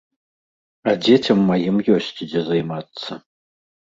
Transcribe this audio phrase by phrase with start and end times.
[0.91, 3.11] А дзецям маім ёсць, дзе займацца.